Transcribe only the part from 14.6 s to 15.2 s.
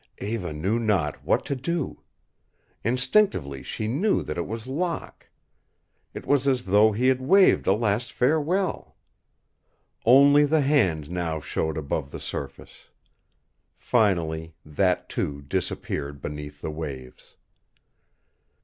that,